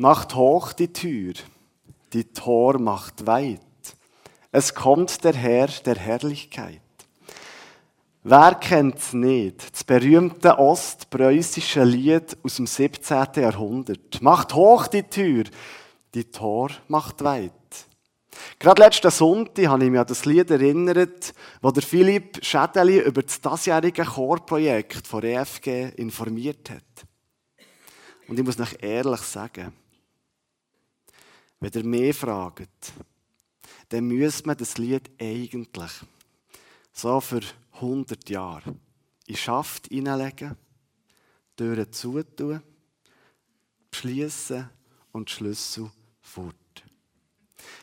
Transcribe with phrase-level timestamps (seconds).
[0.00, 1.34] Macht hoch die Tür,
[2.14, 3.60] die Tor macht weit.
[4.50, 6.80] Es kommt der Herr der Herrlichkeit.
[8.22, 9.70] Wer kennt's nicht?
[9.70, 13.26] Das berühmte ostpreußische Lied aus dem 17.
[13.36, 14.22] Jahrhundert.
[14.22, 15.44] Macht hoch die Tür,
[16.14, 17.52] die Tor macht weit.
[18.58, 23.22] Gerade letzten Sonntag habe ich mich an das Lied erinnert, wo der Philipp Schädeli über
[23.22, 27.06] das dasjährige Chorprojekt von EFG informiert hat.
[28.28, 29.74] Und ich muss noch ehrlich sagen,
[31.60, 32.92] wenn ihr mehr fragt,
[33.90, 35.92] dann müsste man das Lied eigentlich
[36.92, 37.42] so für
[37.74, 38.74] 100 Jahre
[39.26, 40.56] in Schaft hineinlegen,
[41.56, 42.62] Türen zutun,
[43.90, 44.68] beschließen
[45.12, 46.56] und Schlüssel fort.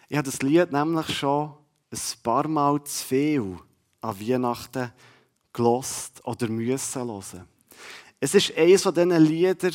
[0.09, 1.53] Ich habe das Lied nämlich schon
[1.91, 3.57] ein paar Mal zu viel
[4.01, 4.91] an Weihnachten
[5.53, 7.47] gelost oder müssen hören.
[8.19, 9.73] Es ist eines von diesen Liedern,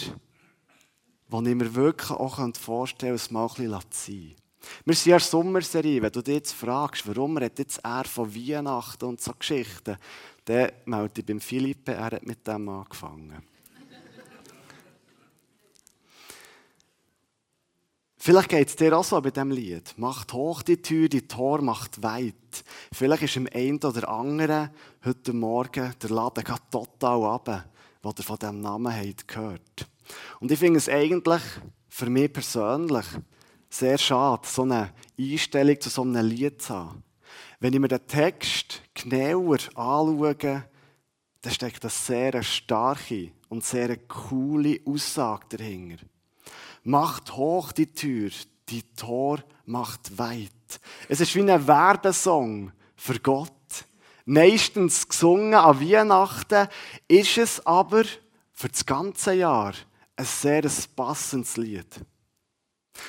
[1.33, 4.35] die ich mir wirklich auch vorstellen könnte, es mal ein bisschen sein.
[4.85, 6.03] Wir sind ja in der Sommerserie.
[6.03, 9.97] Wenn du dich jetzt fragst, warum redet jetzt er von Weihnachten und so Geschichten,
[10.45, 13.43] dann melde ich beim Philippe, er hat mit dem angefangen.
[18.25, 19.99] Vielleicht geht es dir auch so bei diesem Lied.
[19.99, 22.63] Macht hoch die Tür, die Tor macht weit.
[22.93, 24.71] Vielleicht ist im einen oder anderen
[25.05, 27.69] heute Morgen der Laden total ab,
[28.01, 29.92] wo ihr von diesem Namen habt gehört.
[30.41, 31.43] Und ich finde es eigentlich
[31.89, 33.07] für mich persönlich
[33.69, 37.03] sehr schade, so eine Einstellung zu so einem Lied zu haben.
[37.61, 40.35] Wenn ich mir den Text genauer anschaue,
[41.43, 46.05] dann steckt eine sehr starke und sehr coole Aussage dahinter.
[46.85, 48.31] Macht hoch die Tür,
[48.69, 50.51] die Tor macht weit.
[51.09, 53.51] Es ist wie ein Werbesong für Gott.
[54.25, 56.69] Meistens gesungen an Weihnachten,
[57.09, 58.05] ist es aber
[58.53, 59.75] für das ganze Jahr
[60.23, 60.63] ein sehr
[60.95, 62.01] passendes Lied.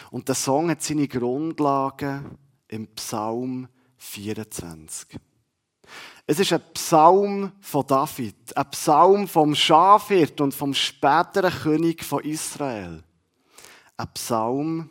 [0.10, 5.20] Und der Song hat seine Grundlagen im Psalm 24.
[6.26, 12.24] Es ist ein Psalm von David, ein Psalm vom Schafhirt und vom späteren König von
[12.24, 13.04] Israel.
[13.98, 14.90] Ein Psalm,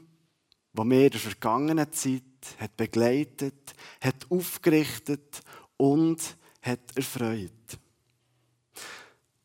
[0.73, 2.23] der mir in der vergangenen Zeit
[2.59, 5.41] hat begleitet, hat aufgerichtet
[5.77, 7.51] und hat erfreut.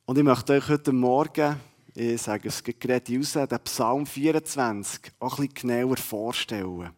[0.05, 1.59] Und ich möchte euch heute Morgen,
[1.99, 6.91] ich sage es gerade raus, den Psalm 24 auch bisschen genauer vorstellen.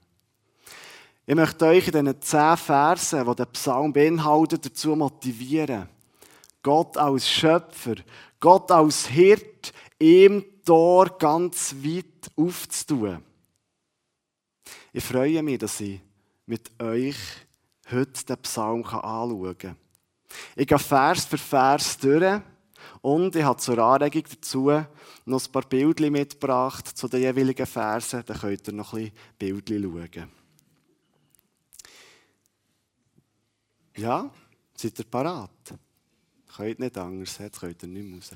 [1.26, 5.88] Ich möchte euch in diesen zehn Versen, die der Psalm beinhaltet, dazu motivieren,
[6.62, 7.96] Gott als Schöpfer,
[8.42, 13.24] Gott als Hirt, ihm Tor ganz weit aufzutun.
[14.92, 16.02] Ich freue mich, dass ich
[16.46, 17.16] mit euch
[17.90, 19.78] heute den Psalm anschauen kann.
[20.58, 22.42] Ich gehe Vers für Vers durch
[23.02, 24.72] und ich habe zur Anregung dazu
[25.26, 28.24] noch ein paar Bildchen mitgebracht zu den jeweiligen Versen.
[28.26, 30.32] Da könnt ihr noch ein Bildchen schauen.
[33.96, 34.30] Ja,
[34.76, 35.50] seid ihr parat?
[36.56, 38.32] Könnt nicht anders, jetzt könnt ihr nicht mehr raus.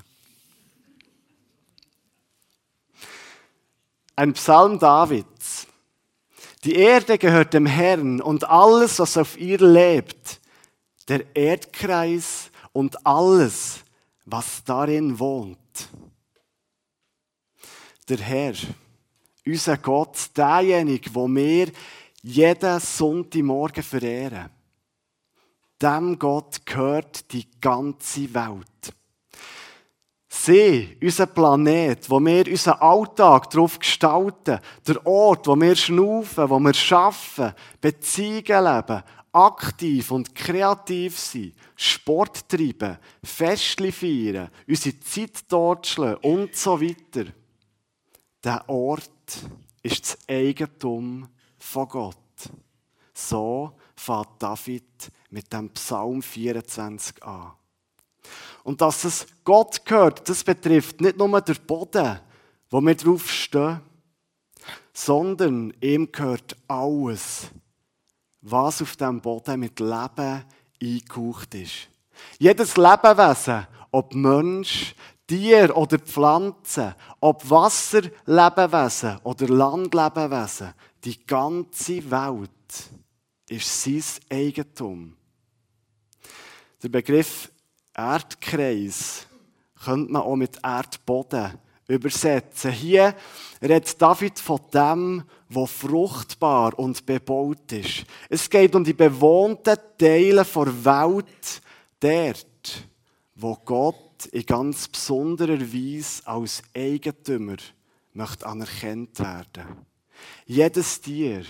[4.16, 5.66] Ein Psalm Davids.
[6.64, 10.40] Die Erde gehört dem Herrn und alles, was auf ihr lebt,
[11.08, 13.83] der Erdkreis und alles,
[14.24, 15.88] was darin wohnt.
[18.08, 18.54] Der Herr,
[19.46, 21.68] unser Gott, derjenige, wo wir
[22.22, 24.50] jeden Sonntagmorgen verehren.
[25.80, 28.94] Dem Gott gehört die ganze Welt.
[30.28, 36.58] See, unser Planet, wo wir unseren Alltag darauf gestalten, der Ort, wo wir schnaufen, wo
[36.58, 39.02] wir arbeiten, Beziehungen leben,
[39.34, 47.26] aktiv und kreativ sein, Sport treiben, Festli feiern, unsere Zeit totschlagen und so weiter.
[48.42, 49.10] Der Ort
[49.82, 51.28] ist das Eigentum
[51.58, 52.16] von Gott.
[53.12, 57.52] So fängt David mit dem Psalm 24 an.
[58.62, 62.20] Und dass es Gott gehört, das betrifft nicht nur den Boden,
[62.70, 63.80] wo wir drauf stehen,
[64.92, 67.50] sondern ihm gehört alles,
[68.44, 70.44] was auf dem Boden mit Leben
[70.82, 71.88] eingehaucht ist.
[72.38, 74.94] Jedes Lebewesen, ob Mensch,
[75.26, 82.50] Tier oder Pflanze, ob Wasserlebewesen oder Landlebewesen, die ganze Welt
[83.48, 85.16] ist sein Eigentum.
[86.82, 87.50] Der Begriff
[87.94, 89.26] Erdkreis
[89.82, 91.58] könnte man auch mit Erdboden
[91.88, 92.72] übersetzen.
[92.72, 93.14] Hier
[93.62, 95.24] redet David von dem,
[95.54, 98.04] wo fruchtbar und bebaut ist.
[98.28, 101.62] Es geht um die bewohnten Teile der Welt,
[102.00, 102.88] dort,
[103.34, 107.56] wo Gott in ganz besonderer Weise als Eigentümer
[108.12, 109.86] möchte anerkannt werden.
[110.46, 111.44] Jedes Tier,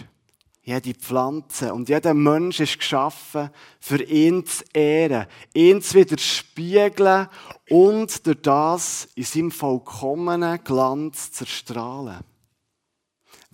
[0.63, 7.29] jede Pflanze und jeder Mensch ist geschaffen, für ihn zu ehren, ihn zu widerspiegeln
[7.69, 12.25] und durch das in seinem vollkommenen Glanz zu erstrahlen.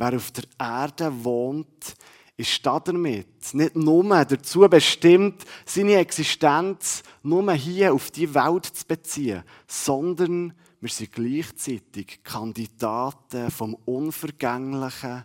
[0.00, 1.94] Wer auf der Erde wohnt,
[2.34, 9.44] ist damit nicht nur dazu bestimmt, seine Existenz nur hier auf die Welt zu beziehen,
[9.66, 15.24] sondern wir sind gleichzeitig Kandidaten vom unvergänglichen,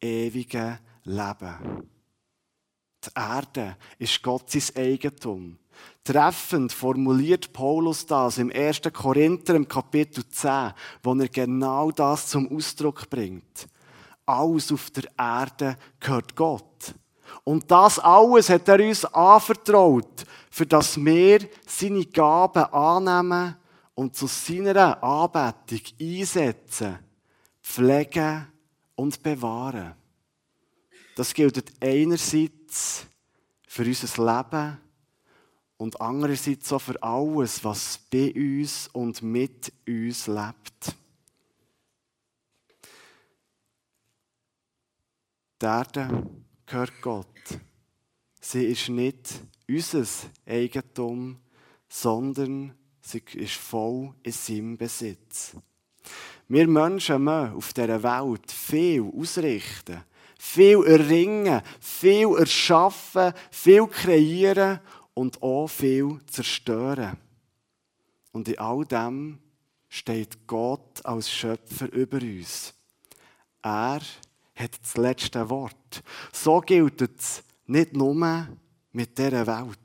[0.00, 1.88] ewigen Leben.
[3.04, 5.56] Die Erde ist Gottes Eigentum.
[6.02, 8.80] Treffend formuliert Paulus das im 1.
[8.92, 10.72] Korinther im Kapitel 10,
[11.04, 13.68] wo er genau das zum Ausdruck bringt.
[14.26, 16.94] Alles auf der Erde gehört Gott.
[17.44, 23.56] Und das alles hat er uns anvertraut, für dass wir seine Gaben annehmen
[23.94, 26.98] und zu seiner Anbetung einsetzen,
[27.62, 28.46] pflegen
[28.96, 29.94] und bewahren.
[31.14, 33.06] Das gilt einerseits
[33.66, 34.78] für unser Leben
[35.78, 40.96] und andererseits auch für alles, was bei uns und mit uns lebt.
[45.60, 46.26] Die Erde
[46.66, 47.26] gehört Gott.
[48.40, 50.04] Sie ist nicht unser
[50.44, 51.38] Eigentum,
[51.88, 55.56] sondern sie ist voll in seinem Besitz.
[56.48, 60.04] Wir Menschen müssen auf dieser Welt viel ausrichten,
[60.38, 64.80] viel erringen, viel erschaffen, viel kreieren
[65.14, 67.16] und auch viel zerstören.
[68.32, 69.38] Und in all dem
[69.88, 72.74] steht Gott als Schöpfer über uns.
[73.62, 74.00] Er
[74.56, 76.02] hat das letzte Wort.
[76.32, 78.48] So gilt es nicht nur
[78.92, 79.78] mit dieser Welt.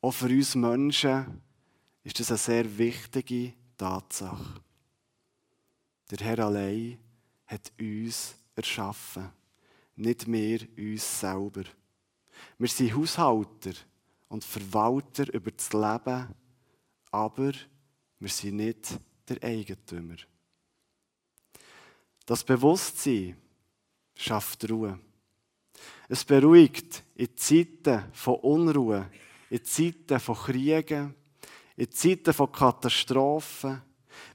[0.00, 1.42] Auch für uns Menschen
[2.04, 4.60] ist das eine sehr wichtige Tatsache.
[6.10, 6.98] Der Herr allein
[7.46, 9.32] hat uns erschaffen,
[9.96, 11.64] nicht wir uns selber.
[12.58, 13.72] Wir sind Haushalter
[14.28, 16.28] und Verwalter über das Leben,
[17.10, 17.52] aber
[18.20, 18.98] wir sind nicht
[19.28, 20.16] der Eigentümer.
[22.24, 23.36] Das Bewusstsein,
[24.16, 24.98] schafft Ruhe.
[26.08, 29.10] Es beruhigt in Zeiten von Unruhe,
[29.50, 31.14] in Zeiten von Kriegen,
[31.76, 33.82] in Zeiten von Katastrophen,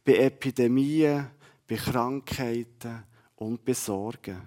[0.06, 1.28] bei Epidemien,
[1.68, 3.04] bei Krankheiten
[3.36, 4.42] und bei Sorgen.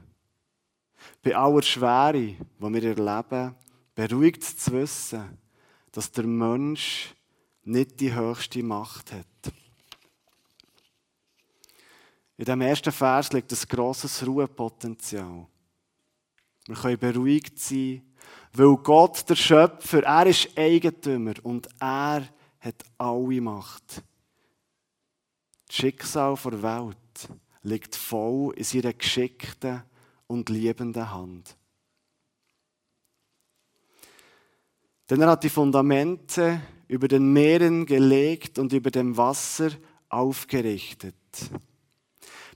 [1.22, 3.54] Bei aller Schwere, die wir erleben,
[3.94, 5.38] beruhigt es zu wissen,
[5.92, 7.14] dass der Mensch
[7.64, 9.54] nicht die höchste Macht hat.
[12.36, 15.46] In dem ersten Vers liegt ein grosses Ruhepotenzial.
[16.66, 18.02] Wir können beruhigt sein,
[18.52, 22.26] weil Gott, der Schöpfer, er ist Eigentümer und er
[22.60, 24.02] hat alle Macht.
[25.66, 27.28] Das Schicksal der Welt
[27.62, 29.82] liegt voll in seiner geschickten
[30.26, 31.56] und liebenden Hand.
[35.10, 39.70] Denn er hat die Fundamente über den Meeren gelegt und über dem Wasser
[40.08, 41.14] aufgerichtet.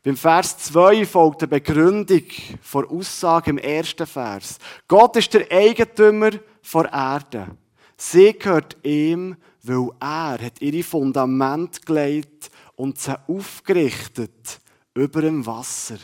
[0.02, 2.22] Beim Vers 2 folgt eine Begründung
[2.62, 4.58] vor Aussage im ersten Vers.
[4.86, 7.56] Gott ist der Eigentümer der Erde.
[7.96, 14.60] Sie gehört ihm, weil er hat ihre Fundament gelegt und sie aufgerichtet
[14.94, 15.98] über dem Wasser.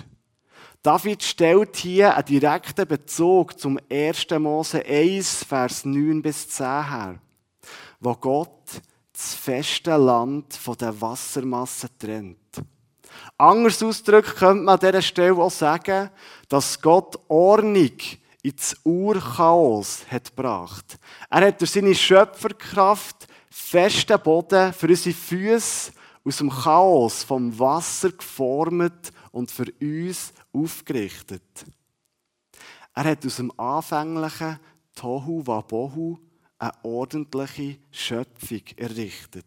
[0.82, 4.26] David stellt hier einen direkten Bezug zum 1.
[4.38, 7.20] Mose 1, Vers 9 bis 10 her,
[8.00, 12.64] wo Gott das feste Land von der Wassermasse trennt.
[13.36, 16.10] Anders ausgedrückt könnte man an dieser Stelle auch sagen,
[16.48, 17.96] dass Gott Ordnung
[18.42, 20.98] ins Urchaos hat gebracht.
[21.30, 25.92] Er hat durch seine Schöpferkraft festen Boden für unsere Füße
[26.24, 31.42] aus dem Chaos vom Wasser geformt und für uns aufgerichtet.
[32.94, 34.60] Er hat aus dem anfänglichen
[34.94, 36.18] Tohu Wabohu
[36.58, 39.44] eine ordentliche Schöpfung errichtet.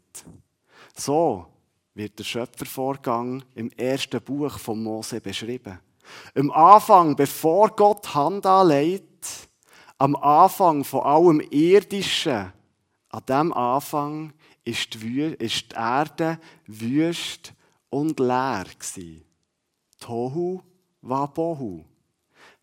[0.96, 1.48] So
[1.98, 5.80] wird der Schöpfervorgang im ersten Buch von Mose beschrieben.
[6.36, 9.50] Am Anfang, bevor Gott Hand anlegt,
[9.98, 12.54] am Anfang von allem Irdischen,
[13.10, 15.36] an dem Anfang ist die,
[15.75, 17.54] Erde wüst
[17.89, 19.24] und leer gewesen.
[20.00, 20.62] Tohu
[21.01, 21.84] Wabohu.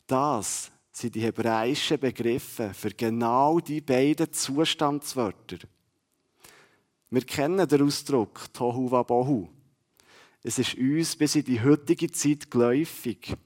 [0.06, 5.58] Das sind die hebräischen Begriffe für genau die beiden Zustandswörter.
[7.14, 9.48] Wir kennen den Ausdruck Tohu Wabohu.
[10.42, 13.36] Es ist uns bis in die heutige Zeit geläufig.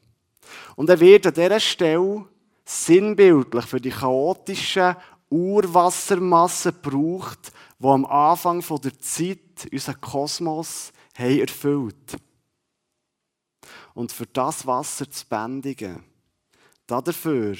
[0.74, 2.24] Und er wird an dieser Stelle
[2.64, 4.96] sinnbildlich für die chaotischen
[5.28, 12.16] Urwassermassen gebraucht, die am Anfang der Zeit unseren Kosmos haben erfüllt
[13.92, 16.02] und für das Wasser zu bändigen.
[16.86, 17.58] Dafür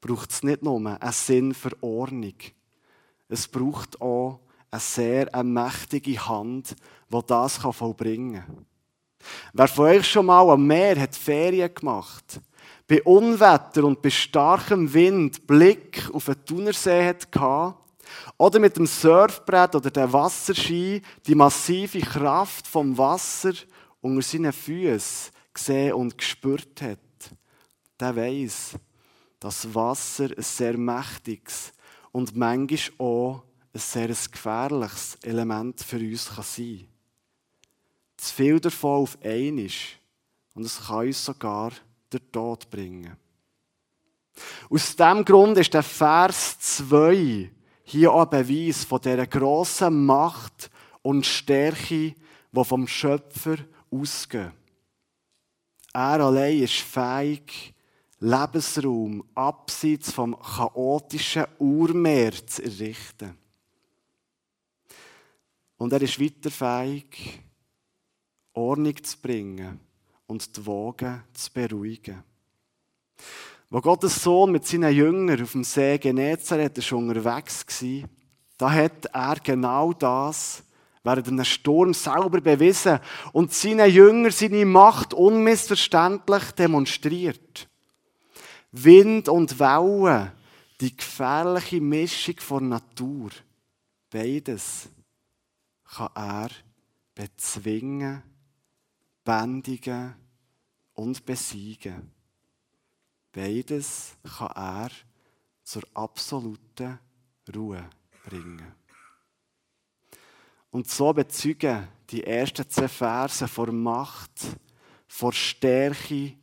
[0.00, 2.36] braucht es nicht nur einen Sinn für Ordnung.
[3.28, 4.38] Es braucht auch
[4.72, 6.74] eine sehr eine mächtige Hand,
[7.08, 8.66] die das vollbringen kann.
[9.52, 12.40] Wer von euch schon mal am Meer hat Ferien gemacht,
[12.88, 17.74] bei Unwetter und bei starkem Wind Blick auf den Thunersee hatte,
[18.36, 23.52] oder mit dem Surfbrett oder dem Wasserski die massive Kraft vom Wasser
[24.00, 26.98] unter seinen Füßen gesehen und gespürt hat,
[28.00, 28.72] der weiß,
[29.38, 31.72] dass Wasser ein sehr mächtiges
[32.10, 36.88] und manchmal auch ein sehr gefährliches Element für uns kann sein kann.
[38.16, 39.70] Zu viel davon auf einmal
[40.54, 41.72] und es kann uns sogar
[42.12, 43.16] den Tod bringen.
[44.70, 47.50] Aus diesem Grund ist der Vers 2
[47.84, 50.70] hier ein Beweis von dieser grossen Macht
[51.02, 52.14] und Stärke,
[52.52, 53.56] die vom Schöpfer
[53.90, 54.52] ausgehen.
[55.92, 57.74] Er allein ist fähig,
[58.18, 63.41] Lebensraum abseits vom chaotischen Urmeer zu errichten.
[65.82, 67.42] Und er ist weiter fähig,
[68.52, 69.80] Ordnung zu bringen
[70.28, 72.22] und die Wogen zu beruhigen.
[73.68, 78.08] Wo Gottes Sohn mit seinen Jüngern auf dem See Genezareth schon unterwegs war,
[78.58, 80.62] da hat er genau das
[81.02, 83.00] während einem Sturm selber bewiesen
[83.32, 87.68] und seinen Jüngern seine Macht unmissverständlich demonstriert.
[88.70, 90.30] Wind und Wellen,
[90.80, 93.30] die gefährliche Mischung von Natur,
[94.12, 94.88] beides
[95.94, 96.50] kann er
[97.14, 98.22] bezwingen
[99.24, 100.14] bändigen
[100.94, 102.10] und besiegen.
[103.30, 104.90] Beides kann er
[105.62, 106.98] zur absoluten
[107.54, 107.88] Ruhe
[108.24, 108.74] bringen.
[110.70, 114.32] Und so bezeugen die ersten zwei Verse vor Macht,
[115.06, 116.34] vor Stärke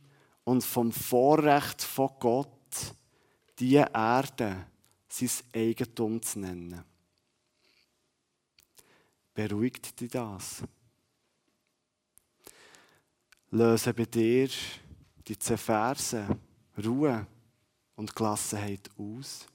[0.44, 2.48] und vom Vorrecht von Gott,
[3.58, 4.66] die Erde
[5.08, 6.89] sein Eigentum zu nennen.
[9.48, 10.62] Beruhigt dich das?
[13.52, 14.50] lösen bei dir
[15.26, 16.38] die zehn Verse
[16.76, 17.26] Ruhe
[17.96, 19.46] und Gelassenheit aus?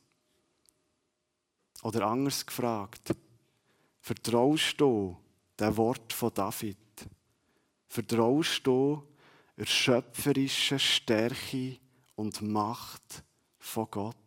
[1.84, 3.13] Oder anders gefragt,
[4.01, 5.15] vertraust du
[5.60, 6.77] dem Wort von David?
[7.88, 9.04] Vertraust du
[9.56, 11.77] der schöpferischen Stärke
[12.15, 13.24] und Macht
[13.60, 14.25] von Gott?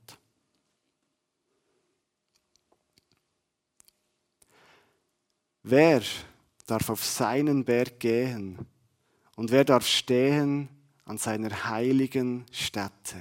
[5.70, 6.00] Wer
[6.66, 8.56] darf auf seinen Berg gehen?
[9.37, 10.70] Und wer darf stehen
[11.04, 13.20] an seiner heiligen Stätte?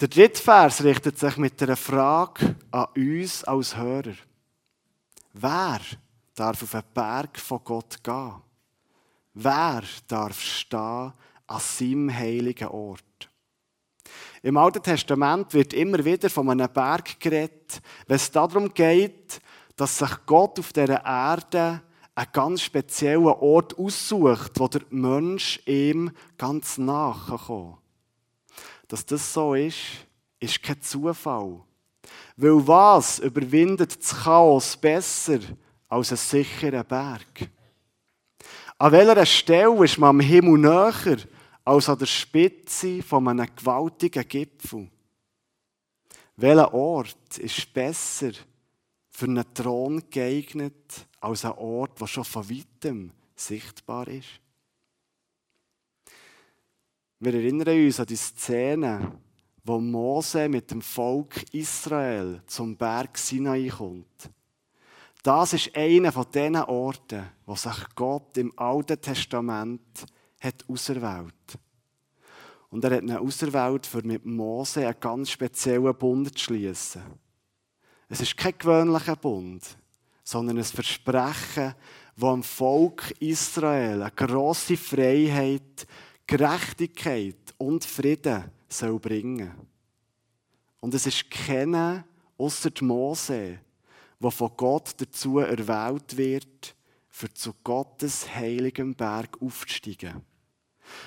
[0.00, 4.14] Der dritte Vers richtet sich mit einer Frage an uns als Hörer.
[5.34, 5.80] Wer
[6.34, 8.34] darf auf einen Berg von Gott gehen?
[9.34, 11.12] Wer darf stehen
[11.46, 13.04] an seinem heiligen Ort?
[14.42, 19.40] Im Alten Testament wird immer wieder von einem Berg geredet, wenn es darum geht,
[19.76, 21.82] dass sich Gott auf dieser Erde
[22.14, 27.76] einen ganz speziellen Ort aussucht, wo der Mensch ihm ganz nachkommt.
[28.88, 29.76] Dass das so ist,
[30.40, 31.60] ist kein Zufall.
[32.36, 35.40] Weil was überwindet das Chaos besser
[35.88, 37.50] als ein sicherer Berg?
[38.78, 41.18] An welcher Stelle ist man am Himmel näher
[41.64, 44.88] als an der Spitze von einem gewaltigen Gipfel?
[46.36, 48.32] Welcher Ort ist besser
[49.16, 54.42] für einen Thron geeignet als ein Ort, der schon von weitem sichtbar ist.
[57.20, 59.18] Wir erinnern uns an die Szene,
[59.64, 64.28] wo Mose mit dem Volk Israel zum Berg Sinai kommt.
[65.22, 70.04] Das ist einer von diesen Orten, wo sich Gott im Alten Testament
[70.40, 71.58] hat auserwählt.
[72.68, 77.25] Und er hat ihn auserwählt, für mit Mose einen ganz speziellen Bund zu schließen.
[78.08, 79.62] Es ist kein gewöhnlicher Bund,
[80.22, 81.74] sondern ein Versprechen,
[82.16, 85.86] das dem Volk Israel eine grosse Freiheit,
[86.26, 89.52] Gerechtigkeit und Frieden soll bringen.
[90.80, 92.04] Und es ist keiner
[92.38, 93.58] außer Mose,
[94.20, 96.76] der von Gott dazu erwählt wird,
[97.08, 100.22] für zu Gottes heiligem Berg aufzusteigen.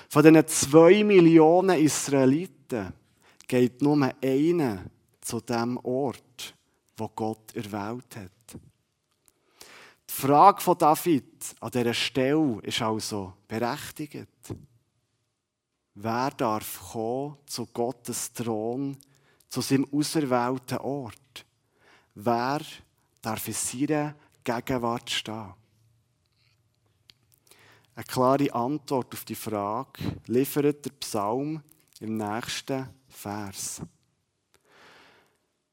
[0.08, 2.92] Von diesen zwei Millionen Israeliten
[3.46, 4.84] geht nur einer
[5.20, 6.54] zu dem Ort
[7.00, 8.60] wo Gott erwählt hat.
[10.08, 14.28] Die Frage von David an dieser Stelle ist also berechtigt.
[15.94, 18.96] Wer darf kommen zu Gottes Thron,
[19.48, 21.46] zu seinem auserwählten Ort?
[22.14, 22.60] Wer
[23.22, 24.14] darf in seiner
[24.44, 25.54] Gegenwart stehen?
[27.94, 31.62] Eine klare Antwort auf die Frage liefert der Psalm
[32.00, 33.82] im nächsten Vers.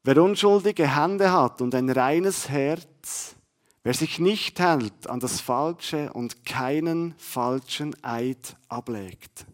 [0.08, 3.34] Wer unschuldige Hände hat und ein reines Herz,
[3.82, 9.44] wer sich nicht hält an das Falsche und keinen falschen Eid ablegt.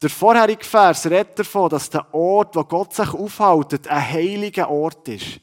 [0.00, 5.06] Der vorherige Vers redet davon, dass der Ort, wo Gott sich aufhält, ein heiliger Ort
[5.08, 5.40] ist.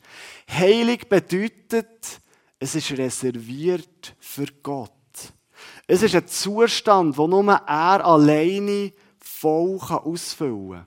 [0.49, 2.19] Heilig bedeutet,
[2.57, 4.89] es ist reserviert für Gott.
[5.85, 10.85] Es ist ein Zustand, wo nur er alleine voll ausfüllen kann.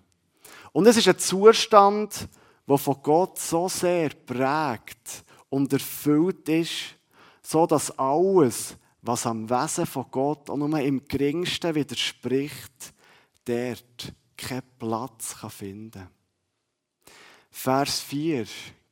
[0.73, 2.29] Und es ist ein Zustand,
[2.71, 6.95] der von Gott so sehr prägt und erfüllt ist,
[7.43, 12.95] so dass alles, was am Wesen von Gott auch nur im geringsten widerspricht,
[13.45, 16.09] dort keinen Platz finden kann.
[17.51, 18.47] Vers 4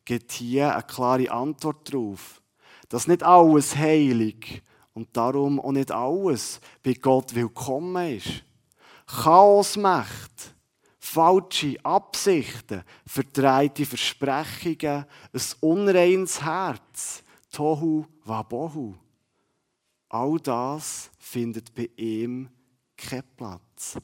[0.05, 2.43] gibt hier eine klare Antwort darauf,
[2.89, 4.61] dass nicht alles heilig
[4.93, 8.43] und darum auch nicht alles bei Gott willkommen ist.
[9.07, 10.55] Chaosmacht,
[11.09, 18.95] falsche Absichten, verdrehte Versprechungen, ein unreines Herz, Tohu Wabohu.
[20.11, 22.49] All das findet bei ihm
[22.97, 23.99] keinen Platz.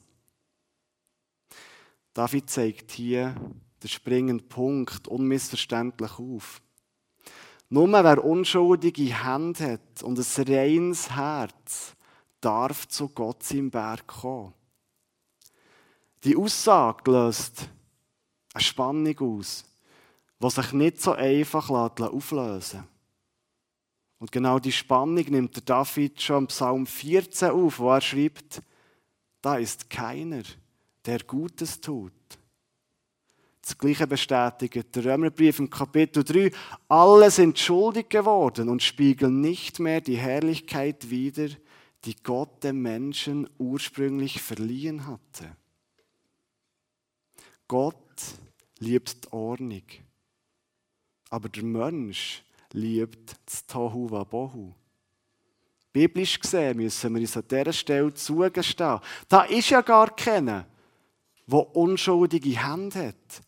[2.13, 3.35] David zeigt hier
[3.83, 6.61] den springenden Punkt unmissverständlich auf.
[7.69, 11.95] Nur wer unschuldige Hände hat und ein reines Herz,
[12.41, 14.53] darf zu Gott im Berg kommen.
[16.25, 17.69] Die Aussage löst
[18.51, 19.63] eine Spannung aus,
[20.41, 22.89] die sich nicht so einfach auflösen lässt.
[24.17, 28.63] Und genau die Spannung nimmt der David schon im Psalm 14 auf, wo er schreibt,
[29.39, 30.41] da ist keiner,
[31.05, 32.11] der Gutes tut.
[33.61, 36.51] Das Gleiche bestätigt der Römerbrief im Kapitel 3.
[36.87, 41.49] Alle sind schuldig geworden und spiegeln nicht mehr die Herrlichkeit wider,
[42.03, 45.55] die Gott dem Menschen ursprünglich verliehen hatte.
[47.67, 47.95] Gott
[48.79, 49.83] liebt die Ordnung.
[51.29, 54.73] Aber der Mensch liebt das Tohu Wabohu.
[55.91, 58.99] Biblisch gesehen müssen wir uns an dieser Stelle zugestehen.
[59.29, 60.65] Da ist ja gar keiner,
[61.47, 63.41] der unschuldige Hände hat.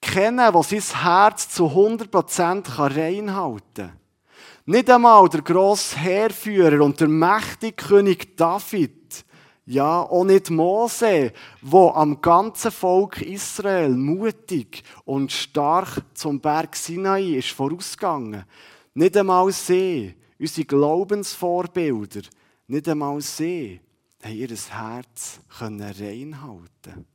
[0.00, 4.00] Keiner, der sein Herz zu 100% reinhalten kann.
[4.66, 8.99] Nicht einmal der grosse Heerführer und der mächtige König David,
[9.70, 17.36] ja, auch nicht Mose, wo am ganzen Volk Israel mutig und stark zum Berg Sinai
[17.36, 18.44] ist vorausgegangen.
[18.94, 22.22] Nicht einmal sie unsere Glaubensvorbilder,
[22.66, 23.80] nicht einmal sie,
[24.24, 27.06] haben ihr Herz reinhalten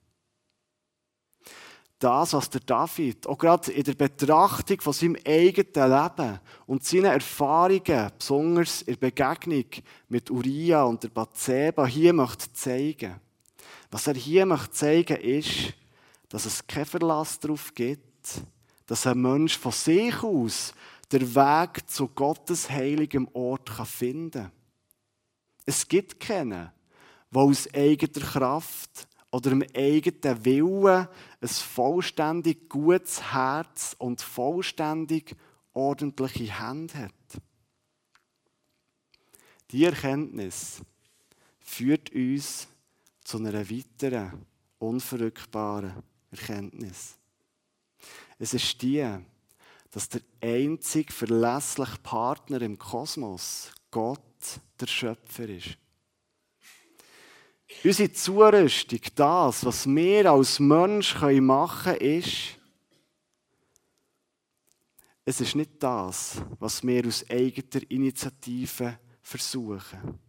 [1.99, 7.05] das, was der David, auch gerade in der Betrachtung von seinem eigenen Leben und seinen
[7.05, 9.65] Erfahrungen, besonders in der Begegnung
[10.09, 13.19] mit Uriah und der Bathseba, hier möchte zeigen.
[13.91, 15.73] Was er hier möchte zeigen, ist,
[16.29, 18.41] dass es keinen Verlass darauf gibt,
[18.87, 20.73] dass ein Mensch von sich aus
[21.11, 24.51] der Weg zu Gottes heiligem Ort finden kann.
[25.65, 26.71] Es gibt keinen,
[27.31, 31.09] der aus eigener Kraft oder im eigenen Willen
[31.41, 35.35] ein vollständig gutes Herz und vollständig
[35.73, 37.41] ordentliche Hände hat.
[39.71, 40.79] Die Erkenntnis
[41.59, 42.69] führt uns
[43.25, 44.45] zu einer weiteren,
[44.79, 47.17] unverrückbaren Erkenntnis.
[48.39, 49.05] Es ist die,
[49.91, 54.21] dass der einzig verlässliche Partner im Kosmos Gott,
[54.79, 55.77] der Schöpfer ist.
[57.83, 62.57] Unsere Zurüstung, das, was wir als Mensch machen können, ist,
[65.25, 70.19] es ist nicht das, was wir aus eigener Initiative versuchen.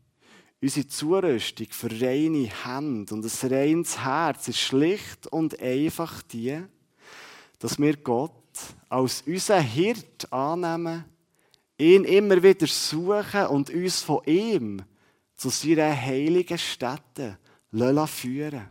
[0.60, 6.62] Unsere Zurüstung für reine Hände und ein reines Herz ist schlicht und einfach die,
[7.58, 8.32] dass wir Gott
[8.88, 11.04] als unseren Hirt annehmen,
[11.78, 14.82] ihn immer wieder suchen und uns von ihm
[15.36, 17.38] zu seiner heiligen Stätte
[18.06, 18.68] führen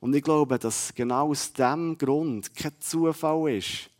[0.00, 3.90] Und ich glaube, dass genau aus diesem Grund kein Zufall ist,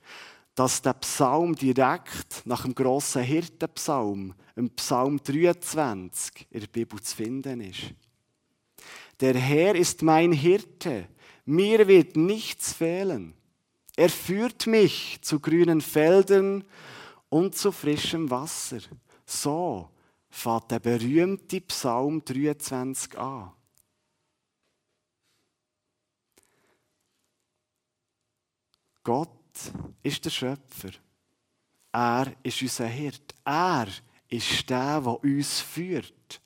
[0.55, 7.17] dass der Psalm direkt nach dem grossen Hirtenpsalm, im Psalm 23, in der Bibel zu
[7.17, 7.93] finden ist.
[9.21, 11.09] Der Herr ist mein Hirte,
[11.45, 13.35] mir wird nichts fehlen.
[13.97, 16.65] Er führt mich zu grünen Feldern
[17.29, 18.79] und zu frischem Wasser.
[19.27, 19.89] So
[20.35, 23.53] fängt der berühmte Psalm 23 an.
[29.05, 29.31] Gott
[30.03, 30.91] ist der Schöpfer.
[31.93, 33.35] Er ist unser Hirt.
[33.45, 33.87] Er
[34.29, 36.41] ist der, der uns führt.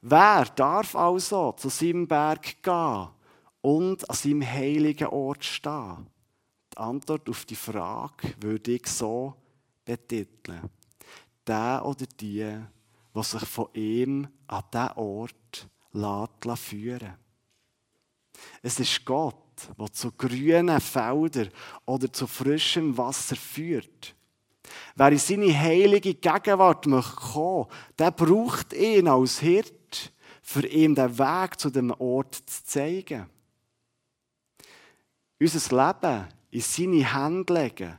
[0.00, 3.08] Wer darf also zu seinem Berg gehen
[3.60, 6.10] und an seinem heiligen Ort stehen?
[6.72, 9.34] Die Antwort auf die Frage würde ich so
[9.84, 10.68] betiteln.
[11.46, 12.58] Der oder die,
[13.12, 17.14] was sich von ihm an diesen Ort lässt führen
[18.62, 19.36] Es ist Gott,
[19.78, 21.50] der zu grünen Feldern
[21.86, 24.14] oder zu frischem Wasser führt.
[24.96, 27.66] Wer in seine heilige Gegenwart möchte kommen,
[27.98, 33.26] der braucht ihn als Hirt, für ihn den Weg zu dem Ort zu zeigen.
[35.40, 37.98] Unser Leben in seine Hände legen,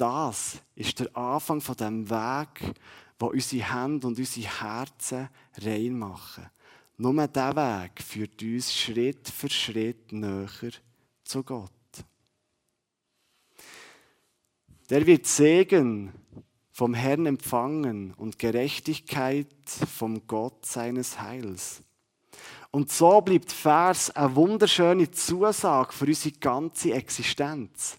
[0.00, 2.74] das ist der Anfang von dem Weg,
[3.18, 6.48] wo unsere Hände und unsere Herzen rein machen.
[6.96, 10.72] Nur dieser Weg führt uns Schritt für Schritt näher
[11.22, 11.70] zu Gott.
[14.88, 16.12] Der wird Segen
[16.72, 21.82] vom Herrn empfangen und Gerechtigkeit vom Gott seines Heils.
[22.70, 27.98] Und so bleibt Vers eine wunderschöne Zusage für unsere ganze Existenz.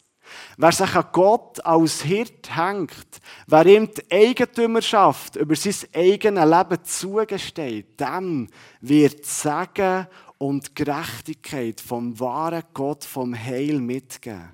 [0.58, 6.84] Wer sich an Gott als Hirt hängt, wer ihm die Eigentümerschaft über sein eigenes Leben
[6.84, 8.48] zugesteht, dem
[8.82, 14.50] wird Segen und Gerechtigkeit vom wahren Gott, vom Heil mitgeben.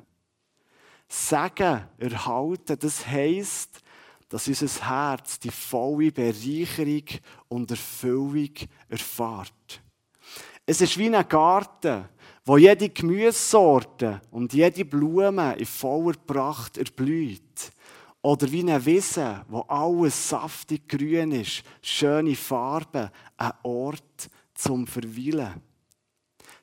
[1.08, 3.82] Segen erhalten, das heisst,
[4.30, 7.06] dass unser Herz die volle Bereicherung
[7.48, 8.52] und Erfüllung
[8.90, 9.82] erfahrt.
[10.66, 12.10] Es ist wie ein Garten,
[12.48, 17.74] wo jede Gemüsesorte und jede Blume in voller Pracht erblüht.
[18.22, 25.62] Oder wie eine Wiese, wo alles saftig grün ist, schöne Farben, ein Ort zum Verweilen.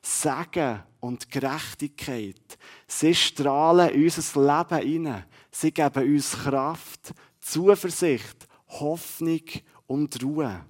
[0.01, 5.25] Segen und Gerechtigkeit, sie strahlen in unser Leben hinein.
[5.51, 9.43] Sie geben uns Kraft, Zuversicht, Hoffnung
[9.85, 10.65] und Ruhe.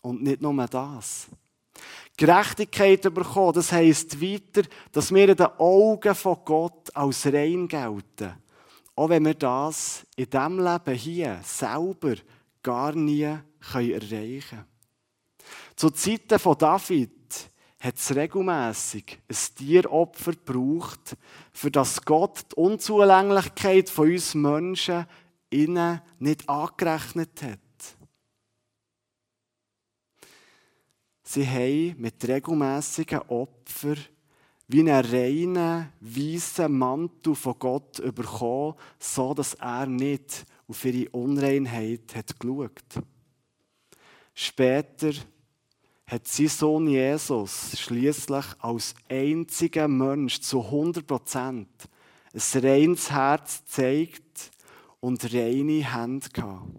[0.00, 1.28] Und nicht nur das.
[2.16, 8.34] Gerechtigkeit bekommen, das heisst weiter, dass wir in den Augen von Gott als rein gelten.
[8.96, 12.14] Auch wenn wir das in diesem Leben hier selber
[12.62, 14.64] gar nie erreichen können.
[15.76, 17.12] Zu Zeiten von David
[17.78, 21.16] hat es regelmässig ein Tieropfer gebraucht,
[21.52, 25.06] für das Gott die Unzulänglichkeit von uns Menschen
[25.50, 27.60] innen nicht angerechnet hat.
[31.30, 33.98] Sie haben mit regelmäßigen Opfern
[34.66, 42.14] wie einen reinen, weißen Mantel von Gott bekommen, so dass er nicht auf ihre Unreinheit
[42.16, 43.04] hat geschaut.
[44.32, 45.10] Später
[46.06, 51.68] hat sein Sohn Jesus schließlich als einziger Mensch zu 100 Prozent
[52.32, 54.50] ein reines Herz gezeigt
[55.00, 56.70] und reine Hände gehabt.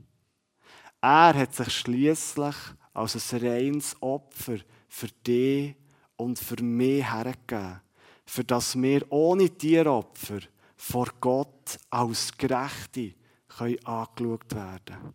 [1.02, 2.56] Er hat sich schließlich
[2.94, 5.76] als ein reines Opfer für dich
[6.16, 7.82] und für mich hergegeben,
[8.26, 10.40] für das wir ohne Tieropfer
[10.76, 13.14] vor Gott als Gerechte
[13.48, 15.14] können angeschaut werden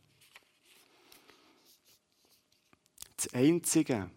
[3.17, 4.11] Das Einzige,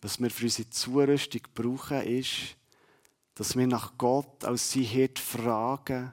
[0.00, 2.56] was wir für unsere Zurüstung brauchen, ist,
[3.34, 6.12] dass wir nach Gott als sein Hirt fragen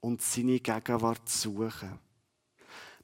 [0.00, 1.98] und seine Gegenwart suchen.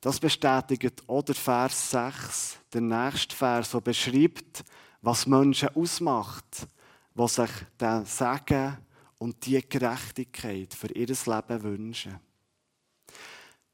[0.06, 4.62] Das bestätigt auch der Vers 6, der nächste Vers, der beschreibt,
[5.02, 6.68] was Menschen ausmacht,
[7.12, 8.76] die sich den Segen
[9.18, 12.20] und die Gerechtigkeit für ihr Leben wünschen.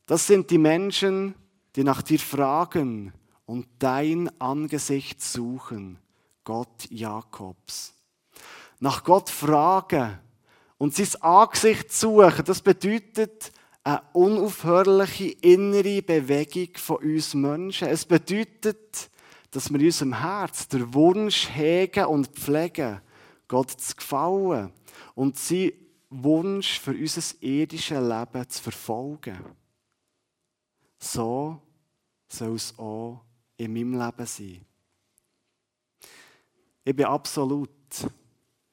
[0.06, 1.34] Das sind die Menschen,
[1.76, 3.12] die nach dir fragen
[3.44, 5.98] und dein Angesicht suchen,
[6.44, 7.92] Gott Jakobs.
[8.80, 10.18] Nach Gott fragen
[10.78, 13.52] und sein Angesicht suchen, das bedeutet,
[13.84, 17.88] eine unaufhörliche innere Bewegung von uns Menschen.
[17.88, 19.10] Es bedeutet,
[19.50, 23.00] dass wir in unserem Herz den Wunsch hegen und pflegen,
[23.48, 24.72] Gott zu gefallen
[25.14, 25.72] und seinen
[26.10, 29.38] Wunsch für unser irdisches Leben zu verfolgen.
[30.98, 31.60] So
[32.28, 33.20] soll es auch
[33.56, 34.64] in meinem Leben sein.
[36.84, 37.70] Ich bin absolut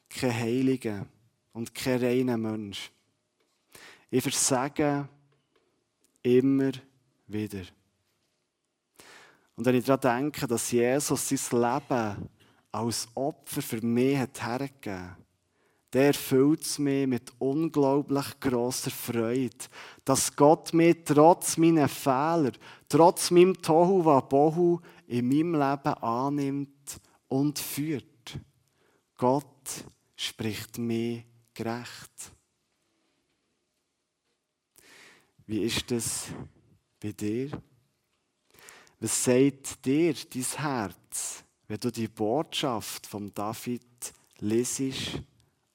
[0.09, 1.05] kein Heiliger
[1.53, 2.91] und kein reiner Mensch.
[4.09, 5.07] Ich versage
[6.23, 6.71] immer
[7.27, 7.63] wieder.
[9.55, 12.29] Und wenn ich daran denke, dass Jesus sein Leben
[12.71, 15.17] als Opfer für mich hat hergegeben
[15.93, 19.65] der erfüllt es mich mit unglaublich grosser Freude,
[20.05, 22.51] dass Gott mich trotz meiner Fehler,
[22.87, 28.05] trotz meinem Tohu Wabohu in meinem Leben annimmt und führt.
[29.17, 29.45] Gott
[30.15, 32.33] spricht mir gerecht.
[35.49, 36.27] Wie ist das
[36.99, 37.49] bei dir?
[38.99, 43.81] Was sagt dir dein Herz, wenn du die Botschaft von David
[44.37, 45.23] lesest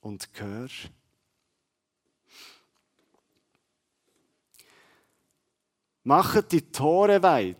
[0.01, 0.93] und hörst?
[6.05, 7.57] Machet die Tore weit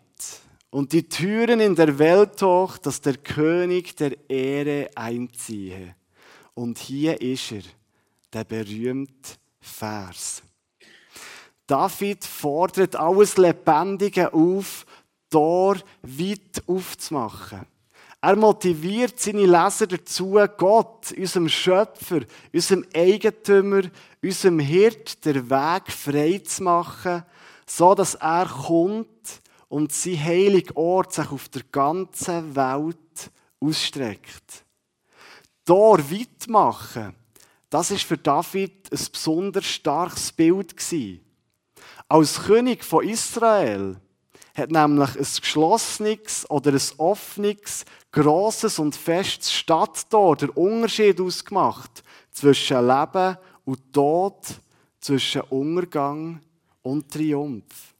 [0.71, 5.97] und die Türen in der Welt hoch, dass der König der Ehre einziehe.
[6.55, 7.63] Und hier ist er,
[8.33, 10.45] der berühmte Vers.
[11.67, 14.85] David fordert alles Lebendige auf,
[15.31, 17.67] Tor weit aufzumachen.
[18.21, 22.21] Er motiviert seine Leser dazu, Gott, unserem Schöpfer,
[22.53, 23.83] unserem Eigentümer,
[24.23, 27.23] unserem Hirt, der Weg frei zu machen,
[27.67, 34.65] so dass er kommt und sein heiliger Ort sich auf der ganzen Welt ausstreckt.
[35.65, 37.15] Tor weit machen,
[37.69, 41.24] das ist für David ein besonders starkes Bild gewesen.
[42.09, 43.97] Als König von Israel
[44.55, 52.87] hat nämlich ein geschlossenes oder ein offenes, grosses und festes Stadttor der Unterschied ausgemacht zwischen
[52.87, 54.37] Leben und Tod,
[55.01, 56.41] zwischen Untergang
[56.83, 57.95] und Triumph.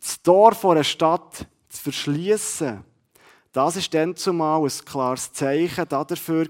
[0.00, 2.84] Das Tor vor einer Stadt zu verschließen,
[3.52, 6.48] das ist dann zumal ein klares Zeichen dafür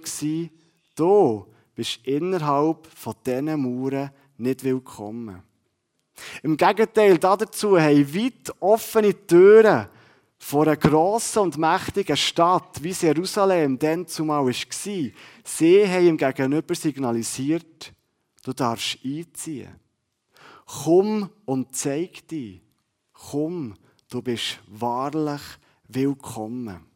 [0.96, 5.49] du bist innerhalb von diesen Mauern nicht willkommen.
[6.42, 9.88] Im Gegenteil dazu haben weit offene Türen
[10.38, 14.52] vor einer grossen und mächtigen Stadt, wie Jerusalem dann zumal war.
[14.52, 17.92] Sie haben ihm gegenüber signalisiert,
[18.42, 19.78] du darfst einziehen.
[20.66, 22.62] Komm und zeig dich.
[23.12, 23.74] Komm,
[24.08, 25.42] du bist wahrlich
[25.88, 26.86] willkommen.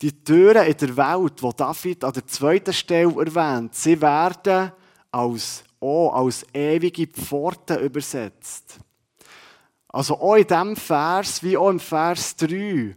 [0.00, 4.72] Die Türen in der Welt, die David an der zweiten Stelle erwähnt, sie werden
[5.12, 8.78] als, auch als ewige Pforten übersetzt.
[9.88, 12.96] Also auch in diesem Vers, wie auch im Vers 3,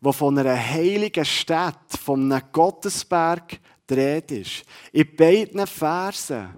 [0.00, 4.64] wo von einer heiligen Stadt, von einem Gottesberg dreht ist.
[4.92, 6.50] In beiden Versen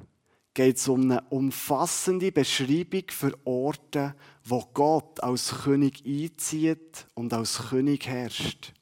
[0.53, 4.15] geht es um eine umfassende Beschreibung für Orte,
[4.45, 8.73] wo Gott als König einzieht und als König herrscht.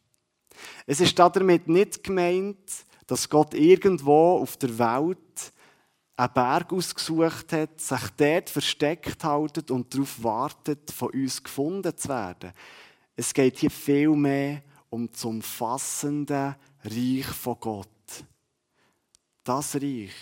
[0.86, 2.70] Es ist damit nicht gemeint,
[3.06, 5.52] dass Gott irgendwo auf der Welt
[6.16, 12.08] einen Berg ausgesucht hat, sich dort versteckt haltet und darauf wartet, von uns gefunden zu
[12.08, 12.52] werden.
[13.16, 17.88] Es geht hier viel mehr um das umfassende Reich von Gott.
[19.42, 20.14] Das Reich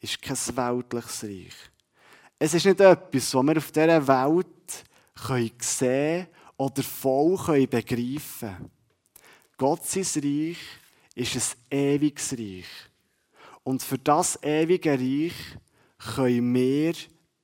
[0.00, 1.54] ist kein weltliches Reich.
[2.38, 8.70] Es ist nicht etwas, was wir auf dieser Welt sehen oder voll begreifen können.
[9.56, 10.58] Gottes Reich
[11.14, 12.87] ist ein ewiges Reich.
[13.68, 15.34] Und für das ewige Reich
[16.14, 16.94] können wir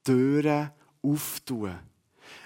[0.02, 0.70] Türen
[1.02, 1.78] auftun.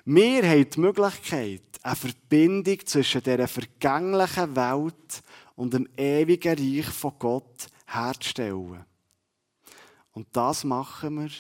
[0.05, 5.23] Wir haben die Möglichkeit, eine Verbindung zwischen dieser vergänglichen Welt
[5.55, 8.85] und dem ewigen Reich von Gott herzustellen.
[10.11, 11.31] Und das machen wir,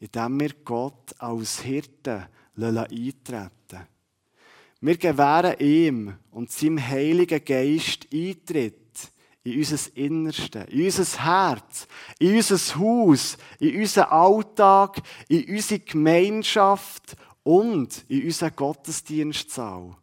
[0.00, 3.86] indem wir Gott als Hirte eintreten
[4.80, 8.85] Wir gewähren ihm und seinem Heiligen Geist Eintritt
[9.46, 11.86] in unser Innerste, in unser Herz,
[12.18, 19.96] in unser Haus, in unseren Alltag, in unsere Gemeinschaft und in unseren Gottesdienstsaal.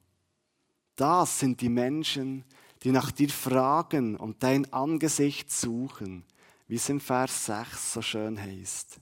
[0.96, 2.46] Das sind die Menschen,
[2.84, 6.24] die nach dir fragen und dein Angesicht suchen,
[6.68, 9.00] wie es im Vers 6 so schön heißt.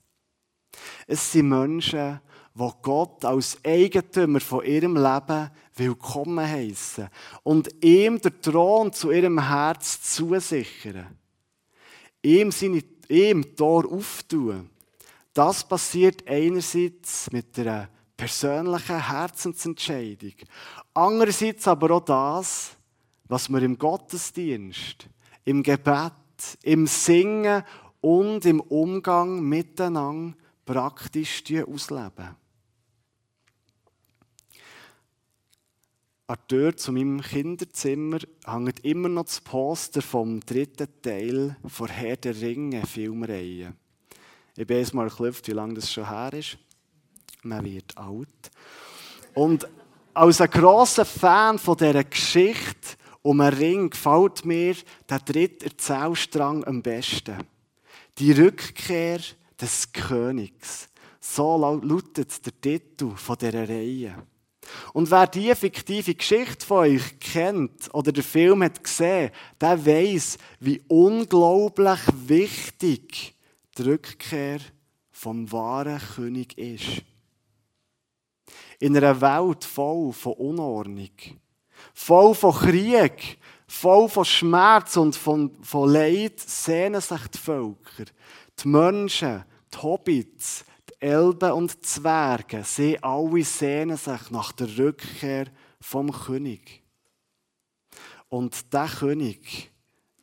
[1.06, 2.20] Es sind Menschen,
[2.54, 7.08] wo Gott als Eigentümer von ihrem Leben willkommen heißen
[7.42, 11.16] und ihm den Thron zu ihrem Herz zusichern.
[12.22, 14.70] Ihm seine ihm Tor auftun.
[15.34, 20.34] Das passiert einerseits mit einer persönlichen Herzensentscheidung,
[20.94, 22.76] andererseits aber auch das,
[23.24, 25.08] was wir im Gottesdienst,
[25.44, 26.12] im Gebet,
[26.62, 27.64] im Singen
[28.00, 32.41] und im Umgang miteinander praktisch ausleben.
[36.32, 41.88] An der Tür zu meinem Kinderzimmer hängt immer noch das Poster vom dritten Teil von
[41.88, 43.74] Herr der Ringe Filmreihe.
[44.56, 46.56] Ich bin erst mal erklüpft, wie lange das schon her ist.
[47.42, 48.50] Man wird alt.
[49.34, 49.68] Und
[50.14, 54.74] als ein grosser Fan von dieser Geschichte um einen Ring gefällt mir
[55.10, 57.44] der dritte Erzählstrang am besten.
[58.16, 59.20] Die Rückkehr
[59.60, 60.88] des Königs.
[61.20, 64.31] So lautet der Titel dieser Reihe.
[64.92, 70.38] Und wer diese fiktive Geschichte von euch kennt oder den Film hat gesehen, der weiß,
[70.60, 73.34] wie unglaublich wichtig
[73.76, 74.60] die Rückkehr
[75.10, 77.02] vom wahren König ist.
[78.78, 81.10] In einer Welt voll von Unordnung,
[81.94, 88.04] Voll von Krieg, voll von Schmerz und von, von Leid sehnen sich die Völker.
[88.62, 90.71] Die Menschen, die Hobbits, die
[91.02, 95.46] Elben und Zwerge, sie alle sehnen sich nach der Rückkehr
[95.80, 96.84] vom König.
[98.28, 99.72] Und der König,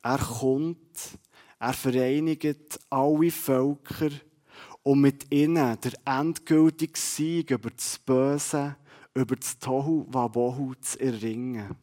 [0.01, 1.19] er kommt,
[1.59, 4.09] er vereinigt alle Völker,
[4.81, 8.77] um mit ihnen der endgültige Sieg über das Böse,
[9.13, 11.75] über das Tohu Wabohu zu erringen.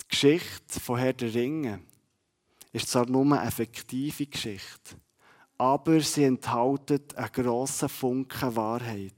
[0.00, 1.80] Die Geschichte von Herr der Ringe
[2.72, 4.96] ist zwar nur eine fiktive Geschichte,
[5.58, 9.12] aber sie enthält einen grossen Funken Wahrheit.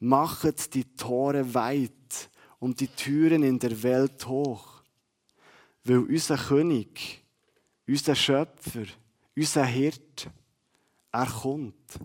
[0.00, 4.82] Machet die Tore weit und die Türen in der Welt hoch,
[5.84, 7.24] weil unser König,
[7.86, 8.84] unser Schöpfer,
[9.36, 10.30] unser Hirt,
[11.12, 11.98] er kommt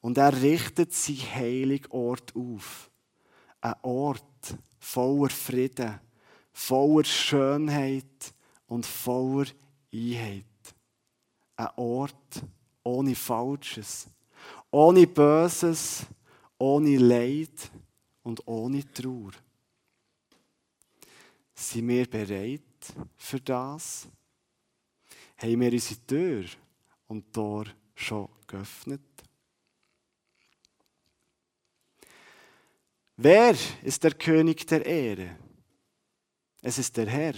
[0.00, 2.90] und er richtet sein heiligen Ort auf.
[3.60, 6.00] Ein Ort voller Frieden,
[6.52, 8.34] voller Schönheit
[8.66, 9.46] und voller
[9.92, 10.44] Einheit.
[11.56, 12.42] Ein Ort
[12.82, 14.06] ohne Falsches,
[14.70, 16.06] ohne Böses,
[16.58, 17.70] ohne Leid
[18.22, 19.32] und ohne Trauer.
[21.54, 22.62] Sind wir bereit
[23.16, 24.06] für das?
[25.38, 26.44] Haben wir unsere Tür
[27.06, 29.00] und Tor schon geöffnet?
[33.16, 35.36] Wer ist der König der Ehre?
[36.60, 37.34] Es ist der Herr,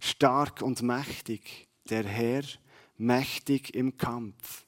[0.00, 2.42] stark und mächtig, der Herr,
[3.00, 4.64] mächtig im Kampf.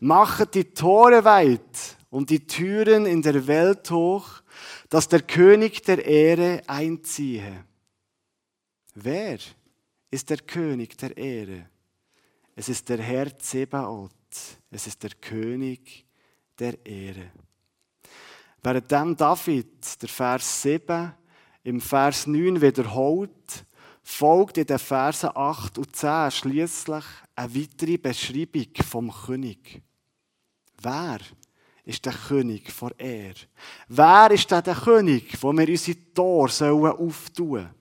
[0.00, 4.42] Machet die Tore weit und die Türen in der Welt hoch,
[4.88, 7.64] dass der König der Ehre einziehe.
[8.94, 9.38] Wer
[10.10, 11.68] ist der König der Ehre?
[12.56, 14.10] Es ist der Herr Zebaoth.
[14.70, 16.04] Es ist der König
[16.58, 17.30] der Ehre.
[18.62, 21.14] Währenddem David der Vers 7
[21.62, 23.64] im Vers 9 wiederholt,
[24.02, 27.04] folgt in den Versen 8 und 10 schließlich
[27.38, 29.80] eine weitere Beschreibung vom König.
[30.82, 31.20] Wer
[31.84, 33.34] ist der König vor er?
[33.86, 37.74] Wer ist der, der König, wo wir unsere Tore sollen auftun sollen?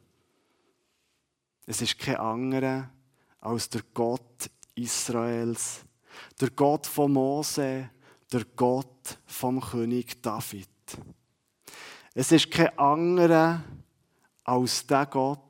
[1.65, 2.89] Es ist kein anderer
[3.39, 5.83] als der Gott Israels,
[6.39, 7.89] der Gott von Mose,
[8.31, 10.69] der Gott vom König David.
[12.13, 13.63] Es ist kein anderer
[14.43, 15.46] als der Gott,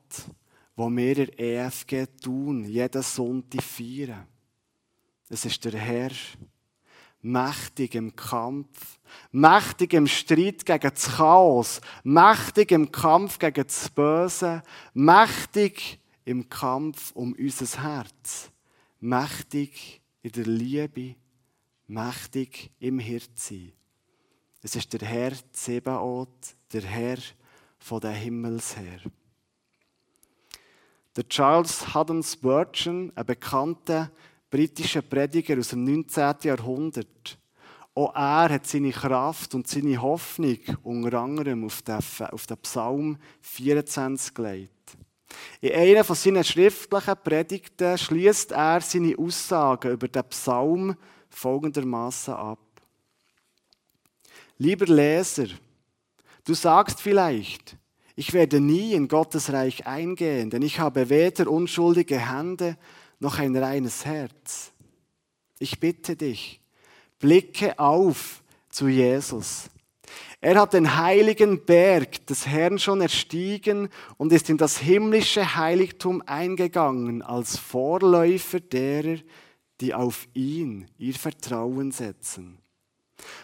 [0.78, 4.28] wo wir in EFG tun, jeden Sonntag feiern.
[5.28, 6.12] Es ist der Herr,
[7.20, 9.00] mächtig im Kampf,
[9.32, 14.62] mächtig im Streit gegen das Chaos, mächtig im Kampf gegen das Böse,
[14.94, 18.52] mächtig im Kampf um unser Herz,
[19.00, 21.16] mächtig in der Liebe,
[21.88, 23.72] mächtig im Hirtsein.
[24.62, 27.18] Es ist der Herr Zebaoth, der Herr
[27.80, 29.00] von der Himmelsherr.
[31.16, 34.10] Der Charles Haddon Spurgeon, ein bekannter
[34.50, 36.34] britischer Prediger aus dem 19.
[36.42, 37.38] Jahrhundert,
[37.94, 41.98] auch er hat seine Kraft und seine Hoffnung unter anderem auf den,
[42.30, 44.96] auf den Psalm 24 gelegt.
[45.60, 50.96] In einer von seinen schriftlichen Predigten schließt er seine Aussagen über den Psalm
[51.28, 52.60] folgendermaßen ab.
[54.58, 55.48] Lieber Leser,
[56.44, 57.76] du sagst vielleicht,
[58.18, 62.76] ich werde nie in Gottes Reich eingehen, denn ich habe weder unschuldige Hände
[63.20, 64.72] noch ein reines Herz.
[65.60, 66.60] Ich bitte dich,
[67.20, 69.70] blicke auf zu Jesus.
[70.40, 76.20] Er hat den heiligen Berg des Herrn schon erstiegen und ist in das himmlische Heiligtum
[76.26, 79.18] eingegangen als Vorläufer derer,
[79.80, 82.58] die auf ihn ihr Vertrauen setzen.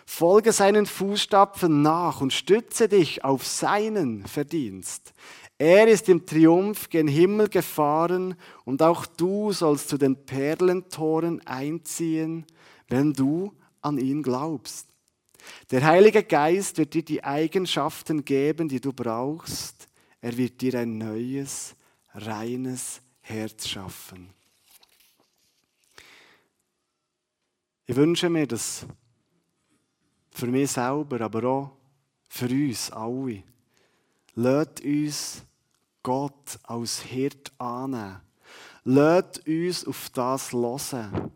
[0.06, 5.14] Folge seinen Fußstapfen nach und stütze dich auf seinen Verdienst.
[5.58, 12.44] Er ist im Triumph gen Himmel gefahren und auch du sollst zu den Perlentoren einziehen,
[12.88, 14.88] wenn du an ihn glaubst.
[15.70, 19.88] Der Heilige Geist wird dir die Eigenschaften geben, die du brauchst.
[20.20, 21.76] Er wird dir ein neues,
[22.14, 24.30] reines Herz schaffen.
[27.86, 28.86] Ich wünsche mir, dass
[30.34, 31.76] für mich selber, aber auch
[32.28, 33.44] für uns alle.
[34.34, 35.42] Lasst uns
[36.02, 38.20] Gott als Hirt annehmen.
[38.82, 41.30] Lasst uns auf das hören,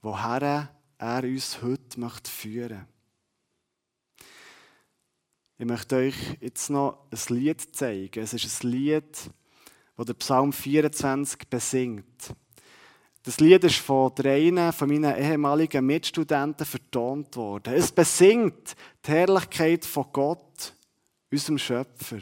[0.00, 2.86] woher er uns heute möchte führen
[5.58, 8.22] Ich möchte euch jetzt noch ein Lied zeigen.
[8.22, 9.30] Es ist ein Lied,
[9.96, 12.34] das der Psalm 24 besingt.
[13.24, 17.72] Das Lied ist von drei von meinen ehemaligen Mitstudenten vertont worden.
[17.72, 20.74] Es besingt die Herrlichkeit von Gott,
[21.32, 22.18] unserem Schöpfer.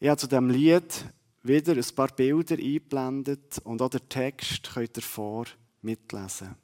[0.00, 1.04] Ich habe zu diesem Lied
[1.42, 5.44] wieder ein paar Bilder eingeblendet und auch den Text könnt ihr vor
[5.82, 6.54] mitlesen.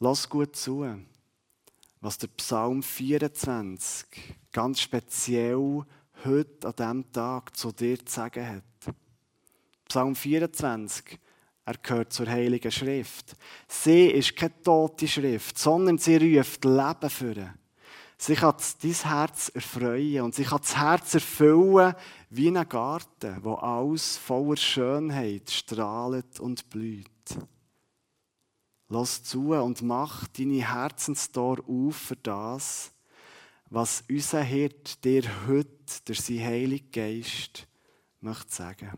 [0.00, 0.84] Lass gut zu,
[2.00, 4.04] was der Psalm 24
[4.50, 5.84] ganz speziell
[6.24, 8.69] heute an diesem Tag zu dir zu sagen hat.
[9.90, 11.18] Psalm 24,
[11.64, 13.34] er gehört zur Heiligen Schrift.
[13.66, 17.54] Sie ist keine tote Schrift, sondern sie ruft Leben für.
[18.16, 21.96] Sie kann dein Herz erfreuen und sie kann das Herz erfüllen
[22.28, 27.08] wie ein Garten, wo alles voller Schönheit strahlt und blüht.
[28.88, 32.92] Lass zu und mach deine Herzenstor auf für das,
[33.70, 37.66] was unser Hirt dir heute durch seinen Heiligen Geist
[38.20, 38.92] möchte sagen.